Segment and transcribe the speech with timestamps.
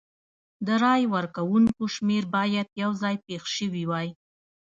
[0.65, 4.09] د رای ورکوونکو شمېر باید یو ځای پېښ شوي وای.